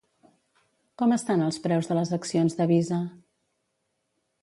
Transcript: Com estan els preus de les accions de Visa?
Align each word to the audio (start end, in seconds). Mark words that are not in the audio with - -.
Com 1.01 1.13
estan 1.17 1.45
els 1.49 1.61
preus 1.67 1.91
de 1.91 1.99
les 2.01 2.17
accions 2.19 2.61
de 2.63 2.71
Visa? 2.75 3.01